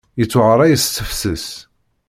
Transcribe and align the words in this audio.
Yettwaɣray 0.19 0.73
s 0.83 0.85
tefses. 0.95 1.47